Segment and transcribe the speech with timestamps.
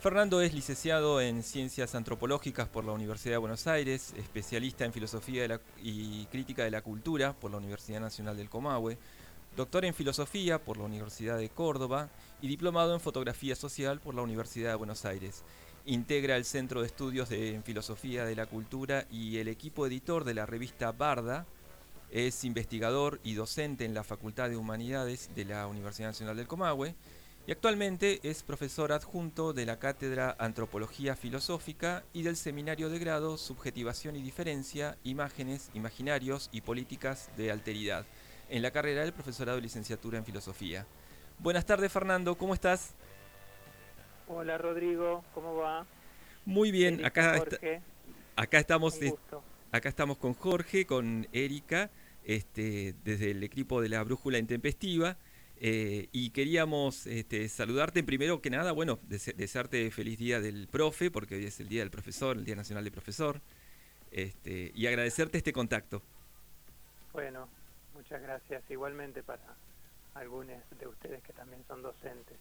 [0.00, 5.58] Fernando es licenciado en Ciencias Antropológicas por la Universidad de Buenos Aires, especialista en Filosofía
[5.82, 8.98] y Crítica de la Cultura por la Universidad Nacional del Comahue,
[9.56, 12.10] doctor en Filosofía por la Universidad de Córdoba
[12.42, 15.42] y diplomado en Fotografía Social por la Universidad de Buenos Aires.
[15.86, 20.24] Integra el Centro de Estudios de, en Filosofía de la Cultura y el equipo editor
[20.24, 21.46] de la revista Barda.
[22.10, 26.94] Es investigador y docente en la Facultad de Humanidades de la Universidad Nacional del Comahue
[27.46, 33.36] y actualmente es profesor adjunto de la Cátedra Antropología Filosófica y del Seminario de Grado
[33.36, 38.04] Subjetivación y Diferencia, Imágenes, Imaginarios y Políticas de Alteridad,
[38.48, 40.86] en la carrera del profesorado de licenciatura en Filosofía.
[41.38, 42.94] Buenas tardes Fernando, ¿cómo estás?
[44.26, 45.86] Hola Rodrigo, ¿cómo va?
[46.44, 47.44] Muy bien, acá,
[48.34, 48.98] acá estamos
[49.70, 51.90] acá estamos con Jorge, con Erika,
[52.24, 55.16] este, desde el equipo de la Brújula Intempestiva.
[55.58, 61.36] Eh, y queríamos este, saludarte primero que nada, bueno, desearte feliz día del profe, porque
[61.36, 63.40] hoy es el día del profesor, el Día Nacional del Profesor,
[64.10, 66.02] este, y agradecerte este contacto.
[67.12, 67.48] Bueno,
[67.94, 69.56] muchas gracias igualmente para
[70.14, 72.36] algunos de ustedes que también son docentes.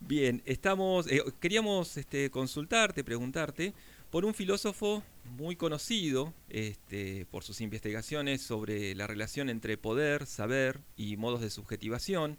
[0.00, 3.72] Bien, estamos, eh, queríamos este, consultarte, preguntarte
[4.12, 5.02] por un filósofo
[5.38, 11.48] muy conocido este, por sus investigaciones sobre la relación entre poder, saber y modos de
[11.48, 12.36] subjetivación,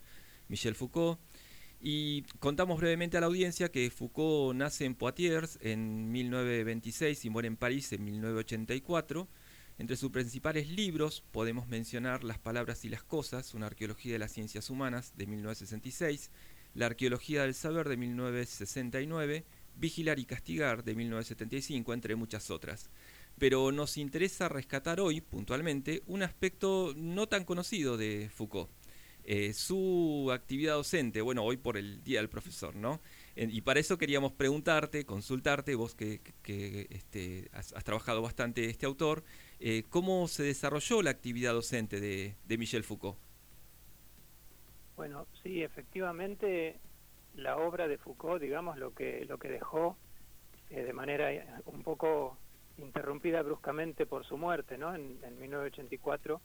[0.50, 1.20] Michel Foucault.
[1.82, 7.48] Y contamos brevemente a la audiencia que Foucault nace en Poitiers en 1926 y muere
[7.48, 9.28] en París en 1984.
[9.80, 14.32] Entre sus principales libros podemos mencionar Las palabras y las cosas, una arqueología de las
[14.32, 16.30] ciencias humanas de 1966,
[16.76, 19.44] La arqueología del saber de 1969,
[19.76, 22.90] Vigilar y Castigar de 1975, entre muchas otras.
[23.38, 28.70] Pero nos interesa rescatar hoy, puntualmente, un aspecto no tan conocido de Foucault.
[29.26, 33.00] Eh, su actividad docente, bueno, hoy por el Día del Profesor, ¿no?
[33.36, 36.22] y para eso queríamos preguntarte, consultarte, vos que,
[36.92, 39.24] este, has, trabajado bastante este autor,
[39.60, 43.18] eh, ¿cómo se desarrolló la actividad docente de, de Michel Foucault?
[44.96, 46.80] Bueno, sí, efectivamente
[47.36, 49.98] la obra de Foucault, digamos, lo que, lo que dejó
[50.70, 52.38] eh, de manera eh, un poco
[52.78, 54.96] interrumpida bruscamente por su muerte, ¿no?
[54.96, 56.42] En, 1984,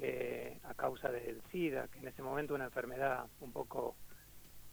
[0.00, 3.96] eh, a causa del SIDA, que en ese momento una enfermedad un poco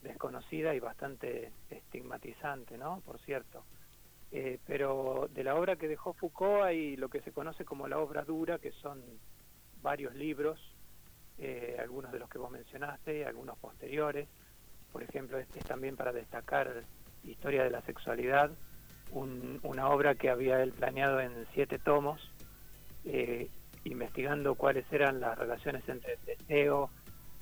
[0.01, 3.01] desconocida y bastante estigmatizante, ¿no?
[3.01, 3.63] Por cierto.
[4.65, 8.23] pero de la obra que dejó Foucault hay lo que se conoce como la obra
[8.23, 9.01] dura, que son
[9.81, 10.59] varios libros,
[11.79, 14.27] algunos de los que vos mencionaste, algunos posteriores,
[14.91, 16.83] por ejemplo, es, también para destacar
[17.23, 18.51] Historia de la Sexualidad,
[19.11, 22.31] una obra que había él planeado en siete tomos,
[23.05, 23.49] eh,
[23.83, 26.89] investigando cuáles eran las relaciones entre el deseo,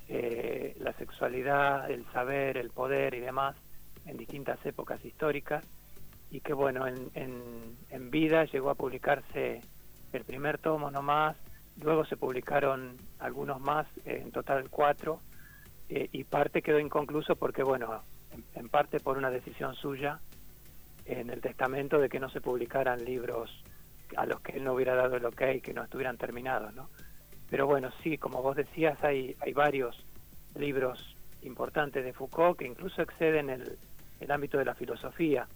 [0.07, 3.55] eh, la sexualidad, el saber, el poder y demás
[4.05, 5.63] en distintas épocas históricas
[6.31, 9.61] y que bueno, en, en vida llegó a publicarse
[10.11, 11.37] el primer tomo nomás,
[11.81, 15.21] luego se publicaron algunos más, en total cuatro,
[15.89, 18.03] eh, y parte quedó inconcluso porque, bueno,
[18.55, 20.19] en, parte por una decisión suya
[21.05, 23.63] en el testamento de que no se publicaran libros
[24.15, 26.89] a los que él no hubiera dado el ok, que no estuvieran terminados, ¿no?
[27.49, 30.05] Pero bueno, sí, como vos decías, hay, hay varios
[30.55, 33.77] libros importantes de Foucault que incluso exceden el,
[34.19, 35.47] el ámbito de la filosofía,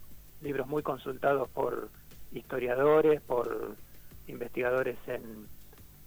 [0.41, 1.89] libros muy consultados por
[2.31, 3.75] historiadores, por
[4.27, 5.47] investigadores en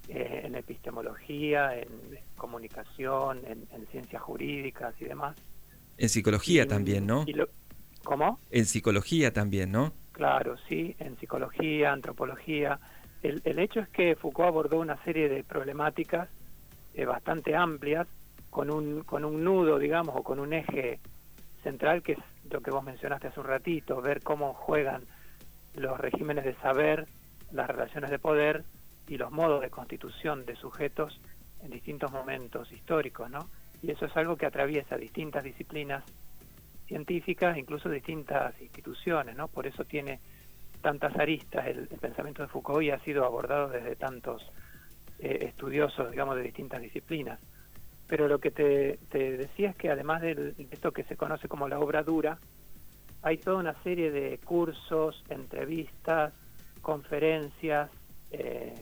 [0.09, 1.89] eh, en epistemología, en
[2.37, 5.37] comunicación, en, ciencias jurídicas y demás.
[5.99, 7.25] En psicología también, ¿no?
[8.05, 8.39] ¿Cómo?
[8.50, 9.93] En psicología también, ¿no?
[10.12, 12.78] Claro, sí, en psicología, antropología.
[13.22, 16.28] El, el hecho es que Foucault abordó una serie de problemáticas
[16.94, 18.06] eh, bastante amplias
[18.49, 20.99] con un, con un nudo, digamos, o con un eje
[21.62, 22.19] central que es
[22.50, 25.03] lo que vos mencionaste hace un ratito, ver cómo juegan
[25.75, 27.06] los regímenes de saber,
[27.53, 28.65] las relaciones de poder
[29.09, 31.21] y los modos de constitución de sujetos
[31.62, 33.49] en distintos momentos históricos, ¿no?
[33.83, 36.05] Y eso es algo que atraviesa distintas disciplinas
[36.87, 39.49] científicas, incluso distintas instituciones, ¿no?
[39.49, 40.20] Por eso tiene
[40.81, 44.43] tantas aristas el, pensamiento de Foucault y ha sido abordado desde tantos
[45.19, 47.41] eh, estudiosos, digamos, de distintas disciplinas.
[48.06, 51.81] Pero lo que te, decía es que además de esto que se conoce como la
[51.81, 52.38] obra dura,
[53.23, 56.32] hay toda una serie de cursos, entrevistas,
[56.82, 57.91] conferencias,
[58.31, 58.75] eh,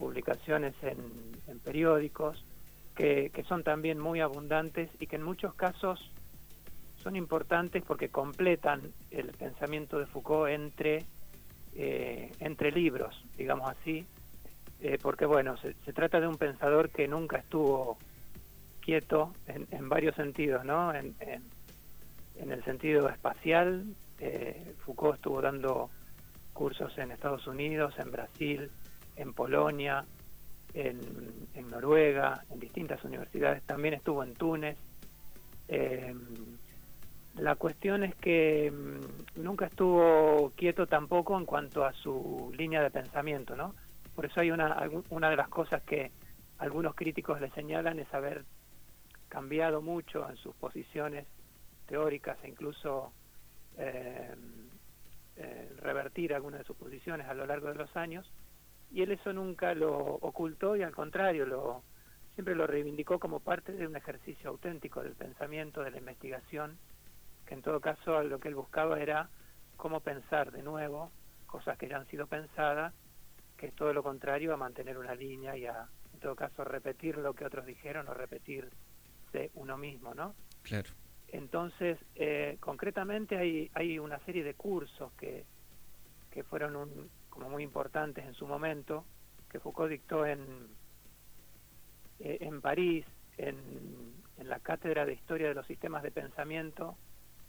[0.00, 2.42] publicaciones en, periódicos,
[2.96, 6.10] que, son también muy abundantes y que en muchos casos
[6.96, 8.80] son importantes porque completan
[9.10, 11.04] el pensamiento de Foucault entre,
[11.74, 14.06] eh, entre libros, digamos así,
[14.80, 17.98] eh, porque bueno, se, trata de un pensador que nunca estuvo
[18.80, 20.94] quieto en, varios sentidos, ¿no?
[20.94, 21.14] En,
[22.40, 23.84] en el sentido espacial,
[24.18, 25.90] eh, Foucault estuvo dando
[26.52, 28.70] cursos en Estados Unidos, en Brasil,
[29.20, 30.04] en Polonia,
[30.74, 31.00] en,
[31.70, 34.76] Noruega, en distintas universidades, también estuvo en Túnez.
[35.68, 36.14] Eh,
[37.36, 42.90] la cuestión es que mm, nunca estuvo quieto tampoco en cuanto a su línea de
[42.90, 43.74] pensamiento, ¿no?
[44.14, 44.76] Por eso hay una,
[45.10, 46.10] una de las cosas que
[46.58, 48.44] algunos críticos le señalan es haber
[49.28, 51.26] cambiado mucho en sus posiciones
[51.86, 53.12] teóricas e incluso
[53.78, 54.34] eh,
[55.36, 58.30] eh, revertir algunas de sus posiciones a lo largo de los años
[58.90, 61.82] y él eso nunca lo ocultó y al contrario lo
[62.34, 66.78] siempre lo reivindicó como parte de un ejercicio auténtico del pensamiento de la investigación
[67.46, 69.28] que en todo caso lo que él buscaba era
[69.76, 71.10] cómo pensar de nuevo
[71.46, 72.94] cosas que ya han sido pensadas
[73.56, 77.18] que es todo lo contrario a mantener una línea y a en todo caso repetir
[77.18, 78.70] lo que otros dijeron o repetir
[79.32, 80.90] de uno mismo no claro.
[81.32, 85.44] Entonces, eh, concretamente hay, hay una serie de cursos que,
[86.30, 89.04] que fueron un, como muy importantes en su momento,
[89.48, 90.68] que Foucault dictó en,
[92.18, 93.06] eh, en París,
[93.38, 93.56] en,
[94.38, 96.96] en la Cátedra de Historia de los Sistemas de Pensamiento,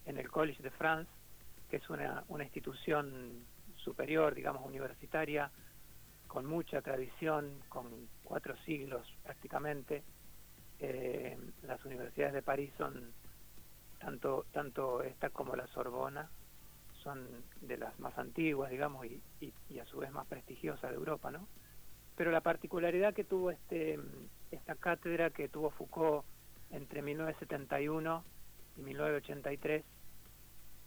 [0.06, 1.12] en el College de France,
[1.69, 3.45] que es una, una institución
[3.75, 5.51] superior, digamos, universitaria,
[6.28, 10.04] con mucha tradición, con cuatro siglos prácticamente.
[10.80, 13.13] Eh, las universidades de París son
[14.00, 16.30] tanto, tanto esta como la Sorbona
[17.03, 17.27] son
[17.62, 21.48] de las más antiguas, digamos, y, a su vez más prestigiosas de Europa, ¿no?
[22.15, 24.00] Pero la particularidad que tuvo este
[24.51, 26.25] esta cátedra que tuvo Foucault
[26.71, 28.24] entre 1971
[28.77, 29.83] y 1983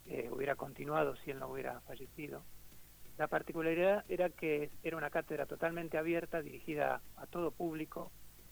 [0.06, 2.44] eh, hubiera continuado si él no hubiera fallecido.
[3.16, 8.10] La particularidad era que era una cátedra totalmente abierta, dirigida a todo público,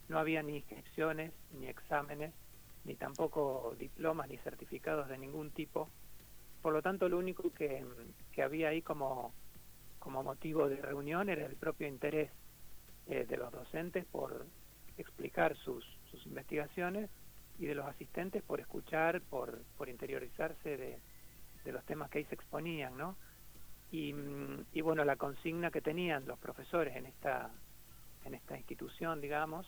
[0.09, 2.33] no había ni inscripciones ni exámenes,
[2.85, 5.91] ni tampoco diplomas ni certificados de ningún tipo.
[6.63, 7.85] Por lo tanto, lo único que,
[8.43, 9.35] había ahí como,
[9.99, 12.31] como motivo de reunión era el propio interés
[13.09, 14.47] eh, de los docentes por
[14.97, 17.11] explicar sus, sus investigaciones
[17.59, 21.01] y de los asistentes por escuchar, por, por interiorizarse de,
[21.65, 23.17] de los temas que ahí se exponían, ¿no?
[23.91, 24.15] Y,
[24.73, 27.51] y, bueno, la consigna que tenían los profesores en esta,
[28.25, 29.67] en esta institución, digamos,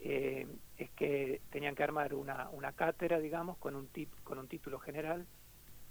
[0.00, 0.46] eh,
[0.76, 4.78] es que tenían que armar una, una cátedra, digamos, con un, tip, con un título
[4.78, 5.26] general,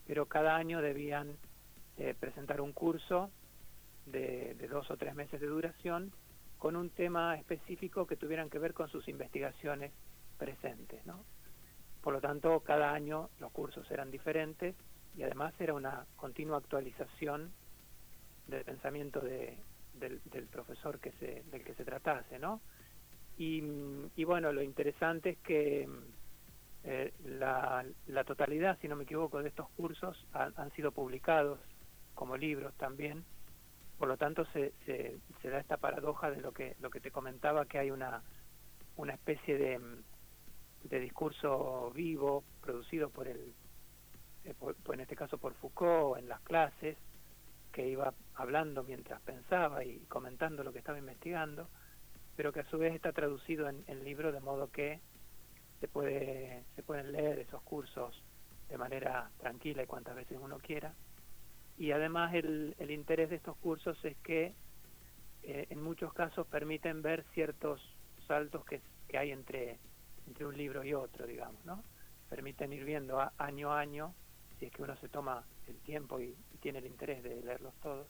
[0.09, 1.37] pero cada año debían
[1.99, 3.29] eh, presentar un curso
[4.07, 6.11] de, dos o tres meses de duración
[6.57, 9.91] con un tema específico que tuvieran que ver con sus investigaciones
[10.39, 11.05] presentes.
[11.05, 11.23] ¿no?
[12.01, 14.75] Por lo tanto, cada año los cursos eran diferentes
[15.15, 17.51] y además era una continua actualización
[18.47, 19.59] del pensamiento de,
[19.93, 22.61] del, del profesor que se, del que se tratase, ¿no?
[23.37, 23.61] Y,
[24.25, 25.87] bueno, lo interesante es que
[26.83, 27.83] eh, la,
[28.25, 31.59] totalidad, si no me equivoco, de estos cursos han, sido publicados
[32.13, 33.25] como libros también.
[33.97, 37.65] Por lo tanto, se, se, da esta paradoja de lo que, lo que te comentaba,
[37.65, 38.23] que hay una,
[38.95, 39.79] una especie de,
[40.83, 43.53] de discurso vivo producido por el,
[44.45, 44.55] eh,
[44.93, 46.97] en este caso por Foucault en las clases,
[47.73, 51.69] que iba hablando mientras pensaba y comentando lo que estaba investigando
[52.39, 55.01] pero que a su vez está traducido en, en libro de modo que
[55.79, 58.23] se puede se pueden leer esos cursos
[58.69, 60.93] de manera tranquila y cuantas veces uno quiera.
[61.77, 64.53] Y además el, el interés de estos cursos es que
[65.43, 67.81] eh, en muchos casos permiten ver ciertos
[68.27, 69.79] saltos que, que hay entre
[70.27, 71.83] entre un libro y otro digamos no
[72.29, 74.13] permiten ir viendo año a año
[74.59, 78.07] si es que uno se toma el tiempo y tiene el interés de leerlos todos.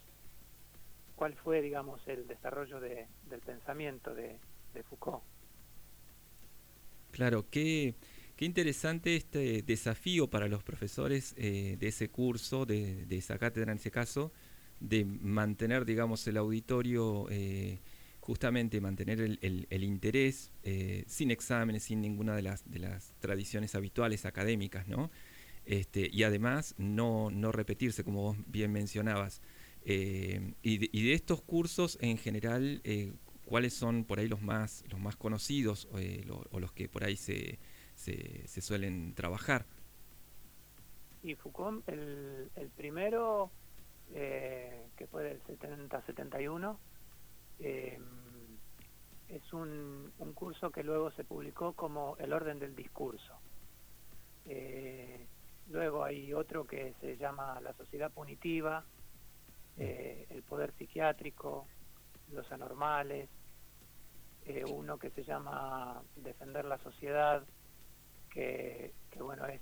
[1.16, 4.40] Cuál fue, digamos, el desarrollo de, del pensamiento de,
[4.90, 5.24] Foucault.
[7.12, 7.96] Claro, qué,
[8.36, 13.78] qué, interesante este desafío para los profesores eh, de ese curso, de, esa cátedra en
[13.78, 14.32] ese caso,
[14.80, 17.80] de mantener, digamos, el auditorio, eh,
[18.20, 24.26] justamente mantener el, interés eh, sin exámenes, sin ninguna de las, de las tradiciones habituales
[24.26, 25.10] académicas, ¿no?
[25.66, 29.42] Este, y además no, no repetirse, como vos bien mencionabas.
[29.84, 32.82] Y, de, estos cursos en general,
[33.50, 37.16] ¿cuáles son por ahí los más, los más conocidos eh, o los que por ahí
[37.16, 37.60] se,
[37.96, 39.66] se, suelen trabajar?
[41.24, 43.52] Y Foucault, el, el primero,
[44.14, 46.78] que fue del 70-71,
[49.28, 53.34] es un, un, curso que luego se publicó como El orden del discurso.
[55.68, 58.86] luego hay otro que se llama La sociedad punitiva,
[59.80, 61.66] eh, el poder psiquiátrico,
[62.34, 63.30] los anormales,
[64.46, 67.44] eh, uno que se llama Defender la Sociedad,
[68.30, 69.62] que, bueno, es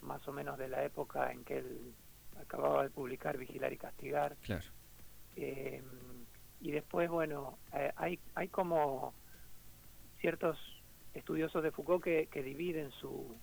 [0.00, 1.94] más o menos de la época en que él
[2.40, 4.36] acababa de publicar Vigilar y Castigar.
[4.42, 4.64] Claro.
[5.36, 5.82] Eh,
[6.60, 9.14] y después, bueno, eh, hay, hay como
[10.20, 10.58] ciertos
[11.14, 13.36] estudiosos de Foucault que, que dividen su,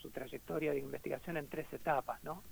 [0.00, 2.42] su trayectoria de investigación en tres etapas, ¿no?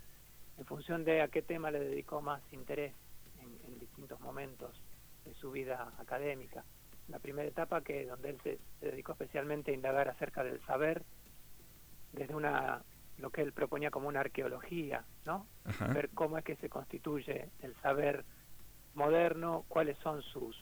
[0.58, 2.94] En función de a qué tema le dedicó más interés
[3.40, 4.80] en, distintos momentos
[5.24, 6.64] de su vida académica.
[7.08, 11.02] La primera etapa que donde él se, dedicó especialmente a indagar acerca del saber
[12.12, 12.82] desde una
[13.18, 15.46] lo que él proponía como una arqueología, ¿no?
[15.92, 18.24] Ver cómo es que se constituye el saber
[18.94, 20.56] moderno, cuáles son sus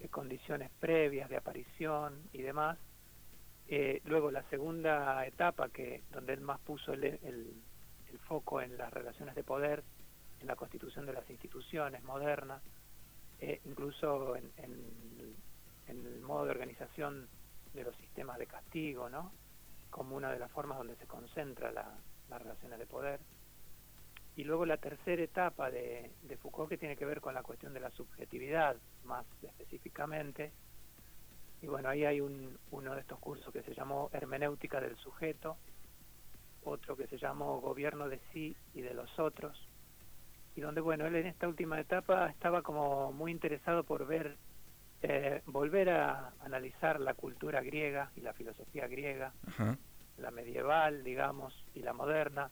[0.00, 2.78] eh, condiciones previas de aparición y demás.
[3.68, 7.54] Eh, luego la segunda etapa, que donde él más puso el, el,
[8.26, 9.82] foco en las relaciones de poder,
[10.40, 12.62] en la constitución de las instituciones modernas,
[13.40, 14.52] eh, incluso en,
[15.90, 17.28] el modo de organización
[17.74, 19.32] de los sistemas de castigo, ¿no?
[19.90, 21.92] como una de las formas donde se concentra la,
[22.28, 23.20] las relaciones de poder.
[24.36, 27.80] Y luego la tercera etapa de, Foucault que tiene que ver con la cuestión de
[27.80, 30.52] la subjetividad, más específicamente.
[31.60, 35.58] Y bueno, ahí hay un, uno de estos cursos que se llamó Hermenéutica del Sujeto,
[36.62, 39.68] otro que se llamó Gobierno de sí y de los otros,
[40.54, 44.36] y donde, bueno, él en esta última etapa estaba como muy interesado por ver,
[45.02, 49.32] eh, volver a analizar la cultura griega y la filosofía griega,
[50.18, 52.50] la medieval, digamos, y la moderna,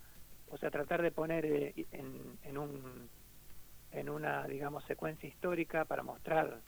[0.48, 3.10] o sea, tratar de poner eh, en, en, un,
[3.92, 6.60] en una, digamos, secuencia histórica para mostrar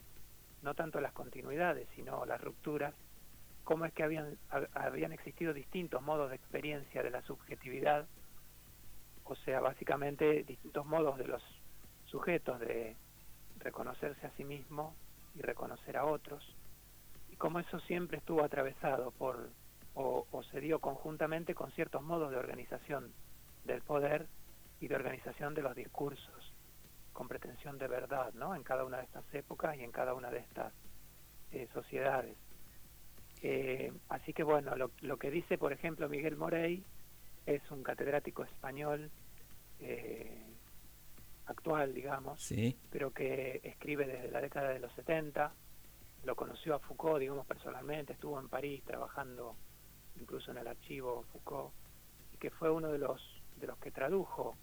[0.61, 2.93] no tanto las continuidades, sino las rupturas,
[3.63, 4.37] cómo es que habían,
[4.73, 8.05] habían existido distintos modos de experiencia de la subjetividad,
[9.23, 11.41] o sea, básicamente distintos modos de los
[12.05, 12.95] sujetos de
[13.57, 14.95] reconocerse a sí mismo
[15.35, 16.43] y reconocer a otros,
[17.29, 19.49] y cómo eso siempre estuvo atravesado por,
[19.93, 23.13] o, o se dio conjuntamente con ciertos modos de organización
[23.65, 24.27] del poder
[24.79, 26.53] y de organización de los discursos
[27.13, 28.55] con pretensión de verdad, ¿no?
[28.55, 30.73] En cada una de estas épocas y en cada una de estas
[31.51, 32.37] eh, sociedades.
[33.41, 36.83] Eh, así que bueno, lo, lo, que dice, por ejemplo, Miguel Morey
[37.45, 39.11] es un catedrático español
[39.79, 40.50] eh,
[41.45, 42.77] actual, digamos, sí.
[42.89, 45.53] pero que escribe desde la década de los 70.
[46.23, 49.55] Lo conoció a Foucault, digamos, personalmente, estuvo en París trabajando
[50.19, 51.73] incluso en el archivo Foucault,
[52.33, 53.21] y que fue uno de los
[53.57, 54.57] de los que tradujo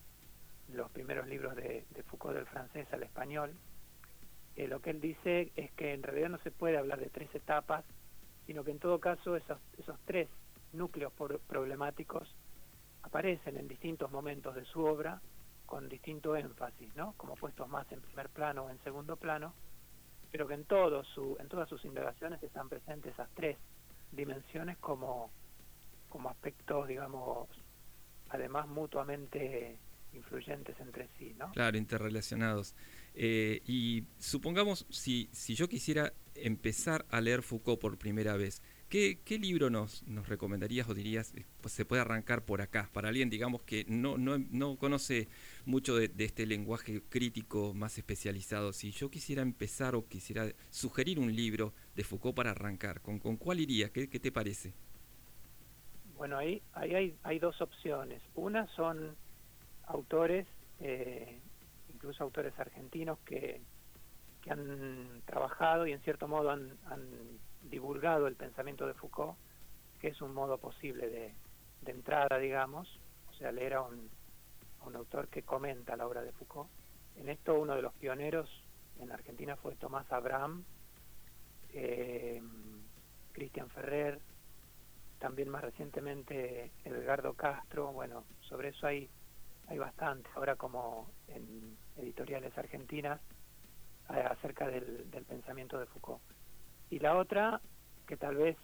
[0.69, 3.55] los primeros libros de, Foucault del francés al español,
[4.57, 7.33] eh, lo que él dice es que en realidad no se puede hablar de tres
[7.35, 7.85] etapas,
[8.47, 10.29] sino que en todo caso esos, esos tres
[10.73, 11.13] núcleos
[11.47, 12.35] problemáticos
[13.03, 15.23] aparecen en distintos momentos de su obra
[15.69, 17.13] con distinto énfasis, ¿no?
[17.19, 19.53] como puestos más en primer plano o en segundo plano,
[20.33, 23.59] pero que en, todo su, en todas sus indagaciones están presentes esas tres
[24.11, 25.31] dimensiones como,
[26.09, 27.51] como aspectos, digamos,
[28.31, 29.79] además mutuamente
[30.15, 31.53] influyentes entre sí, ¿no?
[31.53, 32.75] Claro, interrelacionados.
[33.15, 39.39] Eh, y supongamos, si, si yo quisiera empezar a leer Foucault por primera vez, ¿qué,
[39.39, 43.31] libro nos, nos recomendarías o dirías, eh, pues se puede arrancar por acá, para alguien,
[43.31, 45.29] digamos, que no, no, no conoce
[45.67, 48.73] mucho de, este lenguaje crítico más especializado?
[48.73, 53.37] Si yo quisiera empezar o quisiera sugerir un libro de Foucault para arrancar, ¿con, con
[53.37, 53.91] cuál iría?
[53.91, 54.73] ¿Qué, qué te parece?
[56.17, 58.23] Bueno, ahí, ahí hay, hay dos opciones.
[58.35, 59.15] Una son
[59.87, 60.47] autores,
[60.81, 61.41] eh,
[61.93, 63.61] incluso autores argentinos que,
[64.43, 69.37] que han trabajado y en cierto modo han, han, divulgado el pensamiento de Foucault,
[70.01, 71.35] que es un modo posible de,
[71.83, 73.01] de entrada, digamos,
[73.31, 74.11] o sea, leer a un,
[74.87, 76.71] un autor que comenta la obra de Foucault.
[77.17, 78.49] En esto uno de los pioneros
[79.01, 80.65] en Argentina fue Tomás Abraham,
[81.71, 82.43] eh,
[83.33, 84.21] Cristian Ferrer,
[85.19, 89.11] también más recientemente Edgardo Castro, bueno, sobre eso hay,
[89.67, 93.21] hay bastante, ahora como en editoriales argentinas,
[94.09, 96.23] acerca del pensamiento de Foucault.
[96.91, 97.61] Y la otra,
[98.07, 98.57] que tal vez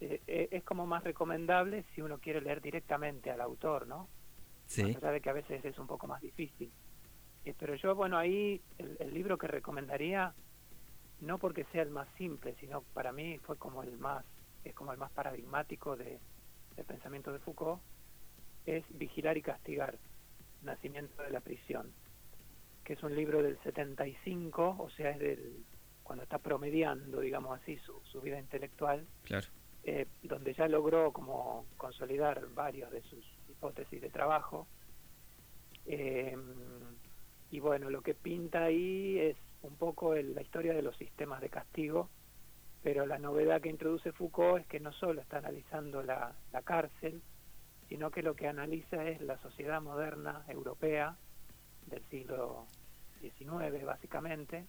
[0.00, 4.08] eh, eh, es como más recomendable si uno quiere leer directamente al autor, ¿no?
[4.66, 4.82] Sí.
[4.82, 6.70] A pesar de que a veces es un poco más difícil.
[7.58, 10.34] pero yo, bueno, ahí el, el libro que recomendaría,
[11.20, 14.24] no porque sea el más simple, sino para mí fue como el más
[14.66, 16.18] es como el más paradigmático de,
[16.74, 17.80] del pensamiento de Foucault,
[18.66, 19.96] es Vigilar y Castigar,
[20.62, 21.92] Nacimiento de la Prisión,
[22.84, 25.64] que es un libro del 75, o sea, es del
[26.06, 29.46] cuando está promediando, digamos así, su, su vida intelectual, claro.
[29.84, 34.66] eh, donde ya logró como consolidar varios de sus hipótesis de trabajo.
[35.86, 36.36] Eh,
[37.50, 41.40] y bueno, lo que pinta ahí es un poco el, la historia de los sistemas
[41.40, 42.08] de castigo
[42.86, 47.20] pero la novedad que introduce Foucault es que no solo está analizando la, cárcel,
[47.88, 51.16] sino que lo que analiza es la sociedad moderna europea
[51.86, 52.68] del siglo
[53.20, 54.66] XIX, básicamente,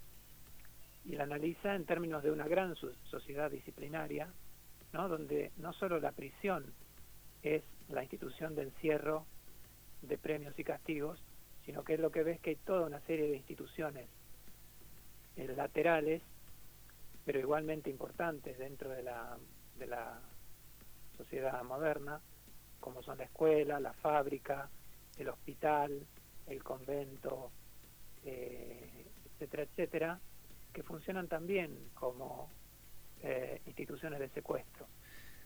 [1.07, 4.27] y la analiza en términos de una gran sociedad disciplinaria,
[4.91, 5.07] ¿no?
[5.07, 6.73] donde no solo la prisión
[7.43, 9.25] es la institución de encierro
[10.01, 11.23] de premios y castigos,
[11.65, 14.09] sino que es lo que ves que hay toda una serie de instituciones
[15.37, 16.21] eh, laterales,
[17.25, 19.37] pero igualmente importantes dentro de la,
[19.79, 20.19] de la
[21.15, 22.19] sociedad moderna,
[22.81, 24.69] como son la escuela, la fábrica,
[25.17, 26.05] el hospital,
[26.47, 27.51] el convento,
[28.25, 30.19] eh, etcétera, etcétera,
[30.77, 32.51] que funcionan también como
[33.24, 34.86] eh, instituciones de secuestro,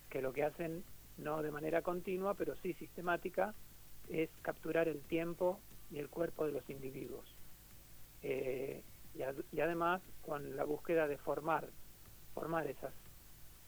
[0.10, 0.84] que lo que hacen
[1.18, 3.56] no de manera continua, pero sí sistemática,
[4.10, 7.34] es capturar el tiempo y el cuerpo de los individuos.
[8.24, 8.84] Eh,
[9.14, 11.70] y, además con la búsqueda de formar,
[12.34, 12.94] formar esas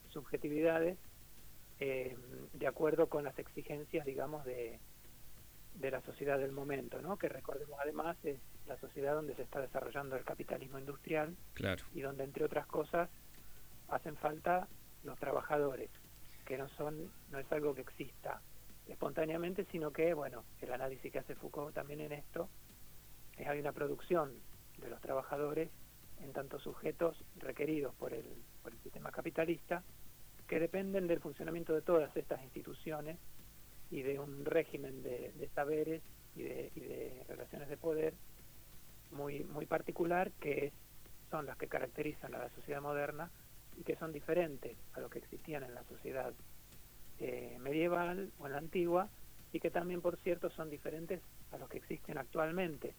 [0.09, 0.97] subjetividades
[1.79, 2.17] eh,
[2.51, 4.81] de acuerdo con las exigencias, digamos, de,
[5.75, 7.17] de la sociedad del momento, ¿no?
[7.17, 11.83] Que recordemos además es la sociedad donde se está desarrollando el capitalismo industrial claro.
[11.93, 13.09] y donde entre otras cosas
[13.89, 14.67] hacen falta
[15.03, 15.89] los trabajadores,
[16.45, 18.41] que no son no es algo que exista
[18.87, 22.49] espontáneamente, sino que, bueno, el análisis que hace Foucault también en esto
[23.37, 24.33] es hay una producción
[24.77, 25.69] de los trabajadores
[26.21, 28.25] en tantos sujetos requeridos por el,
[28.61, 29.83] por el sistema capitalista
[30.47, 33.17] que dependen del funcionamiento de todas estas instituciones
[33.89, 36.01] y de un régimen de, saberes
[36.35, 38.13] y de, y de, relaciones de poder
[39.13, 40.71] muy muy particular que
[41.29, 43.31] son las que caracterizan a la sociedad moderna
[43.77, 46.33] y que son diferentes a lo que existían en la sociedad
[47.19, 49.09] eh, medieval o en la antigua
[49.51, 52.95] y que también, por cierto, son diferentes a los que existen actualmente,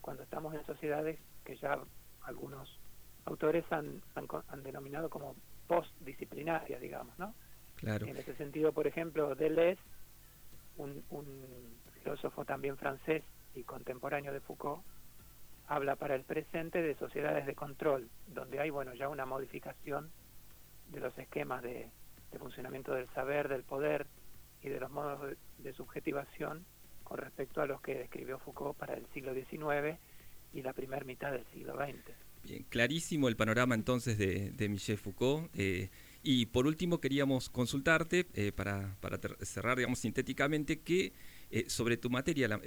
[0.00, 1.78] cuando estamos en sociedades que ya
[2.22, 2.80] algunos
[3.24, 5.34] autores han, han, denominado como
[5.66, 7.34] postdisciplinarias, digamos, ¿no?
[7.76, 8.06] Claro.
[8.06, 9.82] En ese sentido, por ejemplo, Deleuze,
[10.76, 11.26] un, un
[11.94, 13.22] filósofo también francés
[13.54, 14.82] y contemporáneo de Foucault,
[15.68, 20.10] habla para el presente de sociedades de control, donde hay, bueno, ya una modificación
[20.90, 21.90] de los esquemas de,
[22.38, 24.06] funcionamiento del saber, del poder
[24.62, 26.64] y de los modos de, subjetivación
[27.04, 29.98] con respecto a los que describió Foucault para el siglo XIX
[30.52, 32.14] y la primera mitad del siglo XX.
[32.42, 35.50] Bien, clarísimo el panorama entonces de, de Michel Foucault.
[35.54, 35.90] Eh,
[36.22, 41.12] y por último queríamos consultarte, eh, para, para, cerrar, digamos, sintéticamente, que
[41.50, 42.60] eh, sobre tu materia, la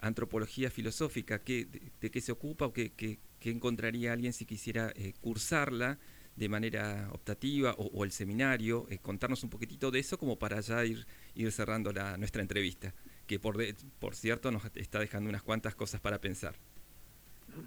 [0.00, 1.66] antropología filosófica, ¿qué,
[2.00, 5.98] de, qué se ocupa o qué, qué, encontraría alguien si quisiera cursarla?
[6.36, 10.84] de manera optativa o, el seminario, eh, contarnos un poquitito de eso como para ya
[10.84, 12.92] ir, ir cerrando la, nuestra entrevista,
[13.26, 13.56] que por,
[13.98, 16.54] por cierto nos está dejando unas cuantas cosas para pensar.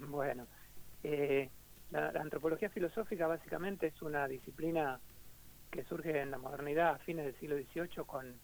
[0.08, 0.46] Bueno,
[1.02, 1.50] eh,
[1.90, 5.00] la, antropología filosófica básicamente es una disciplina
[5.70, 8.34] que surge en la modernidad a fines del siglo XVIII con,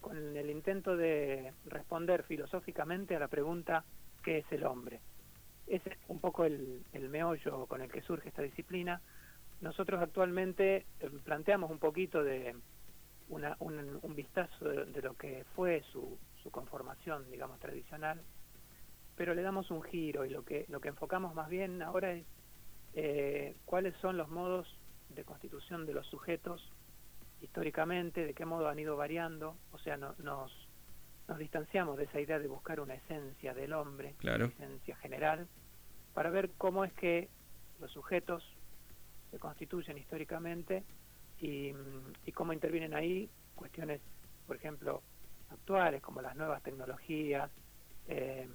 [0.00, 3.84] con el intento de responder filosóficamente a la pregunta
[4.22, 5.00] ¿qué es el hombre?
[5.66, 9.00] Ese es un poco el, el meollo con el que surge esta disciplina
[9.60, 12.56] nosotros actualmente eh, planteamos un poquito de
[13.28, 18.22] una, un, vistazo de, lo que fue su, su conformación, digamos, tradicional,
[19.16, 22.24] pero le damos un giro y lo que, lo que enfocamos más bien ahora es
[22.94, 24.66] eh, cuáles son los modos
[25.10, 26.72] de constitución de los sujetos
[27.40, 30.18] históricamente, de qué modo han ido variando, o sea, nos,
[31.28, 35.46] nos distanciamos de esa idea de buscar una esencia del hombre, una esencia general,
[36.14, 37.28] para ver cómo es que
[37.80, 38.42] los sujetos
[39.30, 40.84] se constituyen históricamente
[41.38, 41.72] y,
[42.34, 44.00] cómo intervienen ahí cuestiones,
[44.46, 45.02] por ejemplo,
[45.50, 47.50] actuales como las nuevas tecnologías,
[48.06, 48.50] em,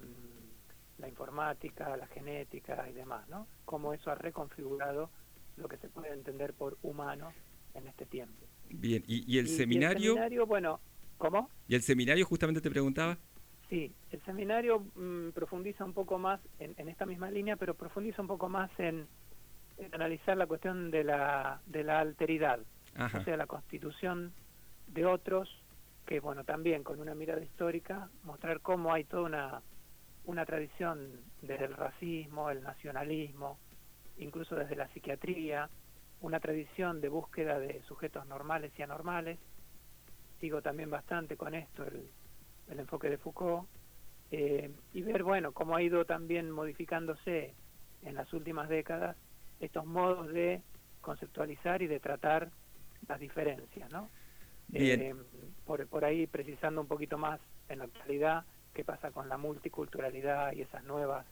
[0.98, 3.46] la informática, la genética y demás, ¿no?
[3.64, 5.10] Cómo eso ha reconfigurado
[5.56, 7.32] lo que se puede entender por humano
[7.74, 8.46] en este tiempo.
[8.70, 10.12] Bien, ¿y, el seminario?
[10.12, 10.80] el seminario, bueno,
[11.18, 11.50] ¿cómo?
[11.68, 13.18] ¿Y el seminario justamente te preguntaba?
[13.68, 18.22] Sí, el seminario mm, profundiza un poco más en, en, esta misma línea, pero profundiza
[18.22, 19.06] un poco más en,
[19.92, 22.60] analizar la cuestión de la, de la alteridad,
[22.96, 24.32] o sea, la constitución
[24.86, 25.48] de otros,
[26.06, 29.62] que bueno, también con una mirada histórica, mostrar cómo hay toda una,
[30.26, 33.58] una tradición desde el racismo, el nacionalismo,
[34.18, 35.68] incluso desde la psiquiatría,
[36.20, 39.38] una tradición de búsqueda de sujetos normales y anormales.
[40.40, 42.08] Sigo también bastante con esto, el,
[42.68, 43.68] el enfoque de Foucault,
[44.30, 47.54] eh, y ver, bueno, cómo ha ido también modificándose
[48.02, 49.16] en las últimas décadas
[49.60, 50.62] estos modos de
[51.00, 52.50] conceptualizar y de tratar
[53.06, 54.10] las diferencias, ¿no?
[54.72, 55.14] Eh,
[55.66, 60.52] por, por ahí precisando un poquito más en la actualidad qué pasa con la multiculturalidad
[60.52, 61.26] y esas nuevas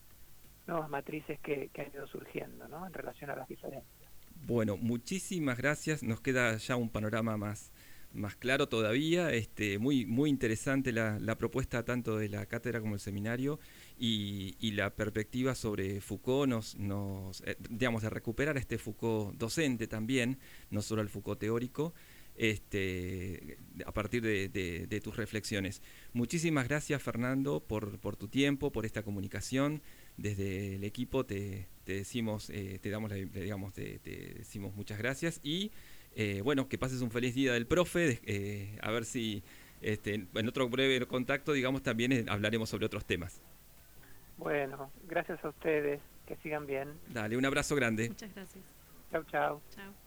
[0.67, 2.87] nuevas matrices que, que han ido surgiendo, ¿no?
[2.87, 4.02] En relación a las diferencias.
[4.47, 6.03] Bueno, muchísimas gracias.
[6.03, 7.73] Nos queda ya un panorama más
[8.15, 9.33] más claro todavía.
[9.33, 13.59] Este, muy, muy interesante la, propuesta tanto de la cátedra como el seminario
[13.99, 20.39] y, la perspectiva sobre Foucault, nos, nos, eh, digamos, de recuperar este Foucault docente también,
[20.71, 21.95] no solo el Foucault teórico.
[22.35, 25.83] Este, a partir de, tus reflexiones.
[26.15, 29.83] Muchísimas gracias Fernando por, por, tu tiempo, por esta comunicación.
[30.17, 33.99] Desde el equipo te, decimos, eh, te damos, digamos, te,
[34.37, 35.71] decimos muchas gracias y
[36.15, 39.43] eh, bueno, que pases un feliz día del profe, eh, a ver si
[39.81, 43.41] este, en otro breve contacto, digamos, también eh, hablaremos sobre otros temas.
[44.37, 46.89] Bueno, gracias a ustedes, que sigan bien.
[47.09, 48.09] Dale, un abrazo grande.
[48.09, 48.65] Muchas gracias.
[49.11, 49.61] Chau, chau.
[49.75, 50.02] Chao.